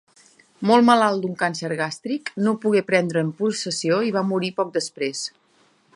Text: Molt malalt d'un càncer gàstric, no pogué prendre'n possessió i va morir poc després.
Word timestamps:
Molt 0.69 0.87
malalt 0.87 1.25
d'un 1.25 1.35
càncer 1.41 1.69
gàstric, 1.81 2.33
no 2.47 2.55
pogué 2.65 2.83
prendre'n 2.89 3.29
possessió 3.43 4.03
i 4.09 4.13
va 4.17 4.25
morir 4.31 4.51
poc 4.63 4.73
després. 4.79 5.23